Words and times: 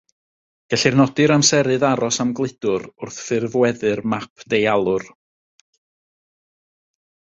Gellir 0.73 0.95
nodi'r 0.99 1.33
amserydd 1.33 1.85
aros 1.89 2.17
am 2.23 2.31
gludwr 2.39 2.87
wrth 3.05 3.19
ffurfweddu'r 3.27 4.03
map 4.15 4.49
deialwr. 4.55 5.07